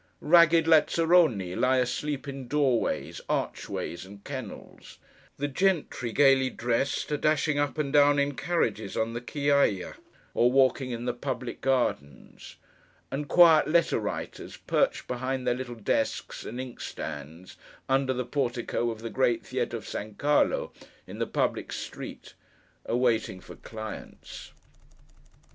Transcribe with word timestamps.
Ragged 0.19 0.65
lazzaroni 0.67 1.53
lie 1.55 1.77
asleep 1.77 2.27
in 2.27 2.47
doorways, 2.47 3.21
archways, 3.29 4.03
and 4.03 4.23
kennels; 4.23 4.97
the 5.37 5.47
gentry, 5.47 6.11
gaily 6.11 6.49
dressed, 6.49 7.11
are 7.11 7.17
dashing 7.17 7.59
up 7.59 7.77
and 7.77 7.93
down 7.93 8.17
in 8.17 8.33
carriages 8.35 8.97
on 8.97 9.13
the 9.13 9.21
Chiaji, 9.21 9.93
or 10.33 10.51
walking 10.51 10.89
in 10.89 11.05
the 11.05 11.13
Public 11.13 11.61
Gardens; 11.61 12.55
and 13.11 13.27
quiet 13.27 13.67
letter 13.67 13.99
writers, 13.99 14.57
perched 14.57 15.07
behind 15.07 15.45
their 15.45 15.53
little 15.53 15.75
desks 15.75 16.45
and 16.45 16.59
inkstands 16.59 17.55
under 17.87 18.11
the 18.11 18.25
Portico 18.25 18.89
of 18.89 19.01
the 19.03 19.09
Great 19.11 19.45
Theatre 19.45 19.77
of 19.77 19.87
San 19.87 20.15
Carlo, 20.15 20.73
in 21.05 21.19
the 21.19 21.27
public 21.27 21.71
street, 21.71 22.33
are 22.87 22.97
waiting 22.97 23.39
for 23.39 23.55
clients. 23.57 24.51